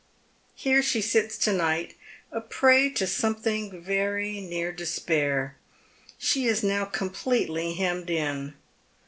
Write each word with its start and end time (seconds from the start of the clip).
Here 0.55 0.81
she 0.81 0.99
sits 0.99 1.37
to 1.37 1.53
night, 1.53 1.93
a 2.31 2.41
prey 2.41 2.89
to 2.89 3.05
sometliing 3.05 3.79
very 3.83 4.41
near 4.41 4.71
despair. 4.71 5.57
She 6.17 6.47
is 6.47 6.63
now 6.63 6.85
completely 6.85 7.75
hemmed 7.75 8.09
in. 8.09 8.55